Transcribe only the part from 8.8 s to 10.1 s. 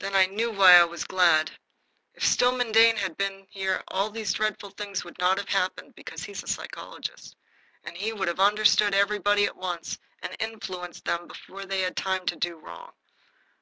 everybody at once